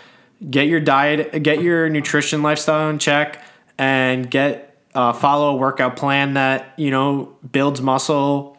[0.48, 3.42] get your diet, get your nutrition lifestyle in check,
[3.76, 8.56] and get uh, follow a workout plan that you know builds muscle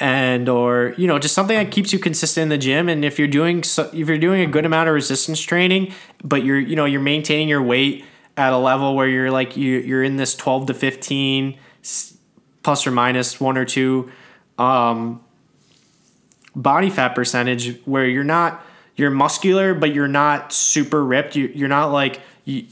[0.00, 2.88] and or you know just something that keeps you consistent in the gym.
[2.88, 6.44] And if you're doing so, if you're doing a good amount of resistance training but
[6.44, 8.04] you're you know you're maintaining your weight
[8.36, 11.58] at a level where you're like you you're in this 12 to 15
[12.62, 14.10] plus or minus one or two
[14.58, 15.20] um,
[16.54, 18.64] body fat percentage where you're not
[18.96, 21.36] you're muscular but you're not super ripped.
[21.36, 22.66] You, you're not like you,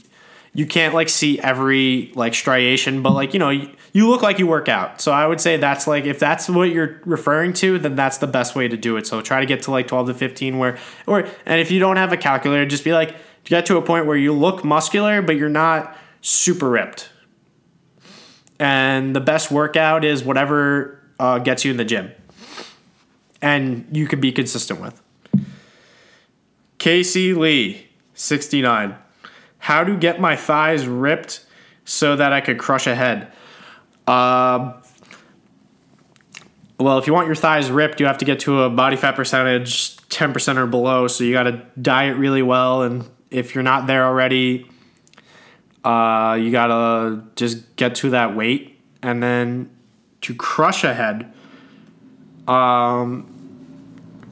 [0.53, 4.39] you can't like see every like striation but like you know you, you look like
[4.39, 5.01] you work out.
[5.01, 8.27] So I would say that's like if that's what you're referring to, then that's the
[8.27, 9.07] best way to do it.
[9.07, 11.97] So try to get to like 12 to 15 where or and if you don't
[11.97, 15.35] have a calculator, just be like get to a point where you look muscular but
[15.35, 17.09] you're not super ripped.
[18.59, 22.11] And the best workout is whatever uh, gets you in the gym.
[23.41, 25.01] And you could be consistent with.
[26.79, 28.95] Casey Lee, 69.
[29.59, 31.45] How to get my thighs ripped
[31.85, 33.31] so that I could crush a head.
[34.07, 34.73] Um,
[36.79, 39.15] well, if you want your thighs ripped, you have to get to a body fat
[39.15, 41.07] percentage 10% or below.
[41.07, 42.83] So you got to diet really well.
[42.83, 44.69] And if you're not there already,
[45.83, 48.79] uh, you got to just get to that weight.
[49.01, 49.69] And then
[50.21, 51.33] to crush a head,
[52.47, 53.33] um,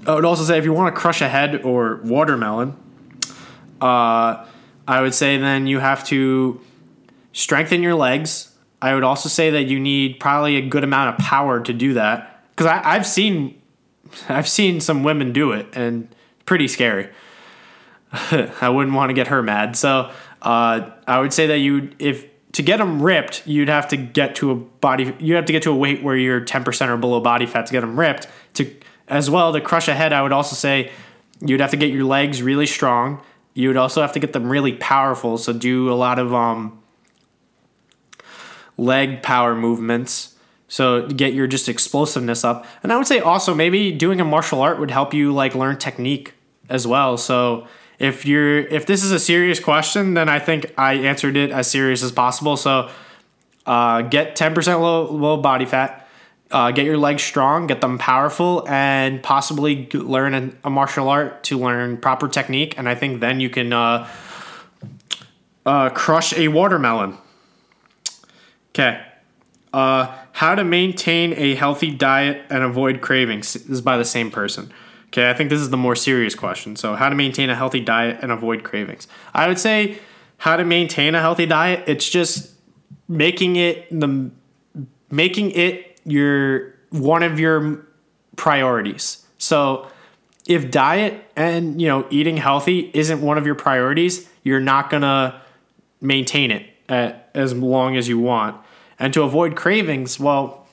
[0.08, 2.78] I would also say if you want to crush a head or watermelon,
[3.82, 4.46] uh,
[4.88, 6.62] I would say then you have to
[7.34, 8.55] strengthen your legs.
[8.82, 11.94] I would also say that you need probably a good amount of power to do
[11.94, 13.62] that because I've seen
[14.30, 16.08] I've seen some women do it and
[16.46, 17.10] pretty scary.
[18.62, 19.76] I wouldn't want to get her mad.
[19.76, 20.12] So
[20.42, 24.36] uh, I would say that you if to get them ripped, you'd have to get
[24.36, 25.14] to a body.
[25.20, 27.66] You have to get to a weight where you're ten percent or below body fat
[27.66, 28.28] to get them ripped.
[28.56, 28.74] To
[29.08, 30.92] as well to crush a head, I would also say
[31.42, 33.22] you'd have to get your legs really strong.
[33.54, 35.38] You would also have to get them really powerful.
[35.38, 36.82] So do a lot of um,
[38.78, 40.36] leg power movements
[40.68, 42.66] so get your just explosiveness up.
[42.84, 45.78] And I would say also maybe doing a martial art would help you like learn
[45.78, 46.34] technique
[46.70, 47.18] as well.
[47.18, 47.68] So
[48.00, 51.70] if you're if this is a serious question, then I think I answered it as
[51.70, 52.58] serious as possible.
[52.58, 52.90] So
[53.66, 56.08] uh, get 10% low, low body fat,
[56.52, 61.44] uh, get your legs strong, get them powerful, and possibly learn a, a, martial art
[61.46, 62.76] to learn proper technique.
[62.78, 64.08] And I think then you can uh,
[65.66, 67.18] uh crush a watermelon.
[68.76, 69.02] Okay.
[69.72, 74.30] Uh, how to maintain a healthy diet and avoid cravings this is by the same
[74.30, 74.72] person.
[75.08, 76.76] Okay, I think this is the more serious question.
[76.76, 79.08] So, how to maintain a healthy diet and avoid cravings.
[79.34, 80.00] I would say
[80.38, 81.86] how to maintain a healthy diet.
[81.88, 82.52] It's just
[83.08, 84.30] making it the
[85.10, 87.86] making it your one of your
[88.36, 89.26] priorities.
[89.38, 89.88] So,
[90.48, 95.42] if diet and you know eating healthy isn't one of your priorities, you're not gonna
[96.02, 98.65] maintain it at, as long as you want.
[98.98, 100.66] And to avoid cravings, well,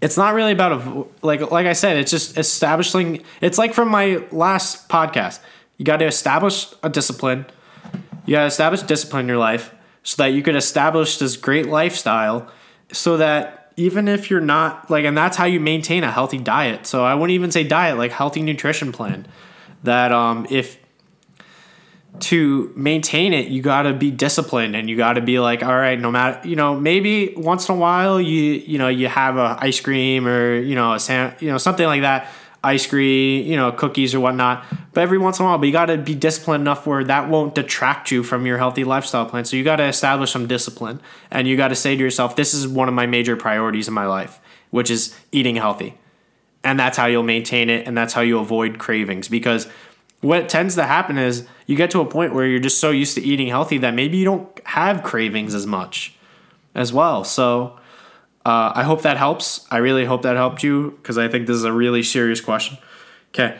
[0.00, 3.22] it's not really about a, like like I said, it's just establishing.
[3.40, 5.40] It's like from my last podcast.
[5.76, 7.46] You got to establish a discipline.
[8.26, 9.72] You got to establish discipline in your life
[10.02, 12.50] so that you could establish this great lifestyle.
[12.92, 16.86] So that even if you're not like, and that's how you maintain a healthy diet.
[16.86, 19.26] So I wouldn't even say diet, like healthy nutrition plan.
[19.84, 20.78] That um, if
[22.20, 25.76] to maintain it, you got to be disciplined and you got to be like, all
[25.76, 29.36] right, no matter, you know, maybe once in a while you, you know, you have
[29.36, 32.28] a ice cream or, you know, a sam, you know, something like that,
[32.62, 34.64] ice cream, you know, cookies or whatnot.
[34.92, 37.28] But every once in a while, but you got to be disciplined enough where that
[37.28, 39.44] won't detract you from your healthy lifestyle plan.
[39.44, 41.00] So you got to establish some discipline
[41.30, 43.94] and you got to say to yourself, this is one of my major priorities in
[43.94, 44.40] my life,
[44.70, 45.94] which is eating healthy.
[46.64, 49.68] And that's how you'll maintain it and that's how you avoid cravings because
[50.20, 53.14] what tends to happen is you get to a point where you're just so used
[53.14, 56.14] to eating healthy that maybe you don't have cravings as much
[56.74, 57.24] as well.
[57.24, 57.78] So
[58.44, 59.66] uh, I hope that helps.
[59.70, 62.78] I really hope that helped you because I think this is a really serious question.
[63.28, 63.58] Okay.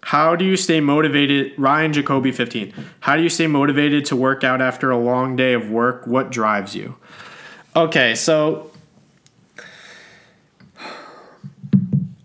[0.00, 1.52] How do you stay motivated?
[1.58, 2.72] Ryan Jacoby 15.
[3.00, 6.06] How do you stay motivated to work out after a long day of work?
[6.06, 6.96] What drives you?
[7.74, 8.70] Okay, so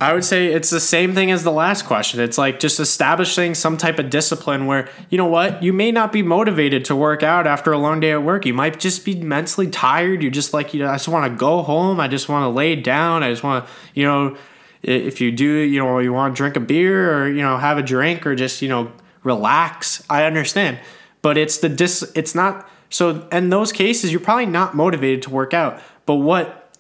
[0.02, 2.20] I would say it's the same thing as the last question.
[2.20, 6.12] It's like just establishing some type of discipline where, you know what, you may not
[6.12, 8.46] be motivated to work out after a long day at work.
[8.46, 10.22] You might just be mentally tired.
[10.22, 12.02] You're just like, you know, I just want to go home.
[12.02, 13.24] I just want to lay down.
[13.24, 14.36] I just want to, you know,
[14.82, 17.78] if you do, you know, you want to drink a beer or, you know, have
[17.78, 18.92] a drink or just, you know,
[19.24, 20.04] relax.
[20.10, 20.80] I understand.
[21.22, 25.30] But it's the dis, it's not, so in those cases, you're probably not motivated to
[25.30, 25.82] work out.
[26.06, 26.76] But what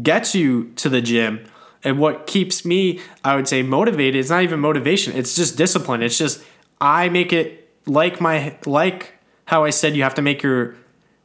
[0.00, 1.44] gets you to the gym
[1.82, 6.02] and what keeps me, I would say, motivated, it's not even motivation, it's just discipline.
[6.02, 6.42] It's just
[6.80, 9.14] I make it like my like
[9.46, 10.76] how I said you have to make your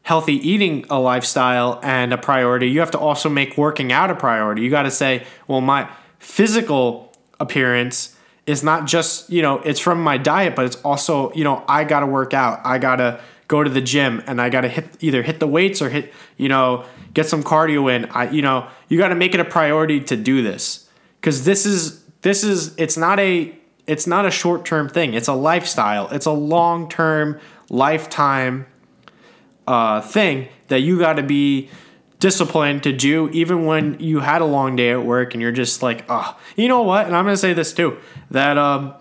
[0.03, 2.69] healthy eating a lifestyle and a priority.
[2.69, 4.61] You have to also make working out a priority.
[4.61, 5.89] You got to say, well, my
[6.19, 11.43] physical appearance is not just, you know, it's from my diet, but it's also, you
[11.43, 12.61] know, I got to work out.
[12.63, 15.47] I got to go to the gym and I got to hit either hit the
[15.47, 16.85] weights or hit, you know,
[17.15, 18.05] get some cardio in.
[18.05, 20.87] I, you know, you got to make it a priority to do this
[21.19, 23.57] because this is this is it's not a
[23.87, 25.15] it's not a short term thing.
[25.15, 26.07] It's a lifestyle.
[26.09, 27.39] It's a long term
[27.69, 28.67] lifetime
[29.65, 31.69] uh, thing that you got to be
[32.19, 35.83] disciplined to do even when you had a long day at work and you're just
[35.83, 37.97] like oh you know what and i'm to say this too
[38.31, 38.93] that um,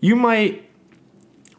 [0.00, 0.70] you might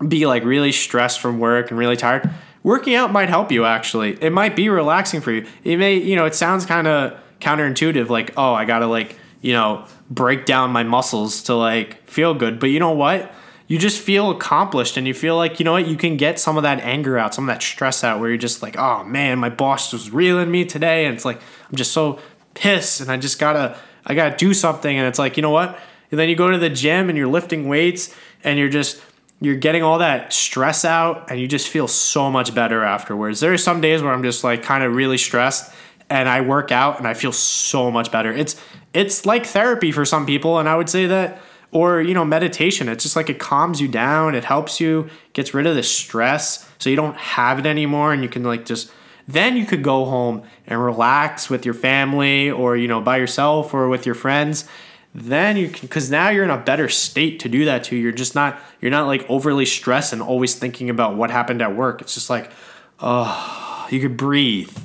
[0.07, 2.30] be like really stressed from work and really tired,
[2.64, 4.22] working out might help you actually.
[4.22, 5.45] It might be relaxing for you.
[5.64, 9.18] It may, you know, it sounds kind of counterintuitive like, "Oh, I got to like,
[9.41, 13.34] you know, break down my muscles to like feel good." But you know what?
[13.68, 16.57] You just feel accomplished and you feel like, you know what, you can get some
[16.57, 19.39] of that anger out, some of that stress out where you're just like, "Oh man,
[19.39, 22.20] my boss was reeling me today." And it's like, I'm just so
[22.53, 24.97] pissed and I just got to I got to do something.
[24.97, 25.80] And it's like, you know what?
[26.09, 29.01] And then you go to the gym and you're lifting weights and you're just,
[29.42, 33.39] you're getting all that stress out and you just feel so much better afterwards.
[33.39, 35.74] There are some days where I'm just like kind of really stressed
[36.12, 38.32] and I work out and I feel so much better.
[38.32, 38.62] It's,
[38.94, 40.60] it's like therapy for some people.
[40.60, 43.88] And I would say that, or, you know, meditation, it's just like it calms you
[43.88, 44.36] down.
[44.36, 48.22] It helps you, gets rid of the stress so you don't have it anymore and
[48.22, 48.92] you can like just,
[49.28, 53.74] then you could go home and relax with your family or, you know, by yourself
[53.74, 54.68] or with your friends.
[55.14, 57.97] Then you can, because now you're in a better state to do that too.
[57.97, 61.76] You're just not, you're not like overly stressed and always thinking about what happened at
[61.76, 62.01] work.
[62.01, 62.51] It's just like,
[62.99, 64.76] oh, you could breathe.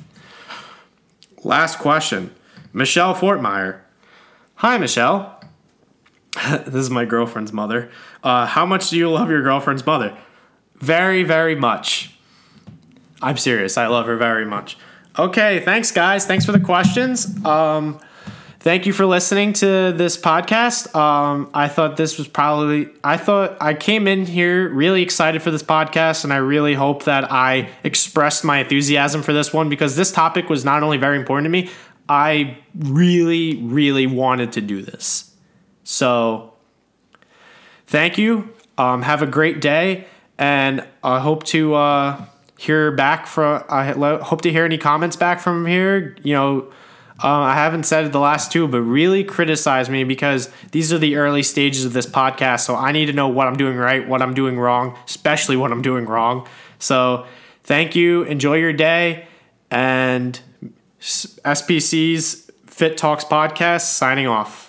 [1.43, 2.33] Last question
[2.73, 3.79] Michelle Fortmeyer.
[4.55, 5.41] Hi, Michelle.
[6.49, 7.89] this is my girlfriend's mother.
[8.23, 10.17] Uh, how much do you love your girlfriend's mother?
[10.75, 12.15] Very, very much.
[13.21, 13.77] I'm serious.
[13.77, 14.77] I love her very much.
[15.17, 16.25] Okay, thanks, guys.
[16.25, 17.43] Thanks for the questions.
[17.43, 17.99] Um,
[18.67, 20.93] thank you for listening to this podcast.
[20.93, 25.51] Um, I thought this was probably, I thought I came in here really excited for
[25.51, 29.95] this podcast, and I really hope that I expressed my enthusiasm for this one because
[29.95, 31.69] this topic was not only very important to me,
[32.09, 35.33] I really, really wanted to do this.
[35.85, 36.51] So,
[37.85, 38.53] thank you.
[38.77, 40.07] Um, have a great day,
[40.37, 41.73] and I hope to.
[41.73, 42.25] Uh,
[42.59, 43.63] hear back from.
[43.69, 46.17] I hope to hear any comments back from here.
[46.23, 46.73] You know,
[47.19, 51.15] um, I haven't said the last two, but really criticize me because these are the
[51.15, 52.61] early stages of this podcast.
[52.61, 55.71] So I need to know what I'm doing right, what I'm doing wrong, especially what
[55.71, 56.47] I'm doing wrong.
[56.77, 57.25] So
[57.63, 58.23] thank you.
[58.23, 59.27] Enjoy your day.
[59.71, 60.39] And
[61.01, 64.66] SPC's Fit Talks podcast signing off.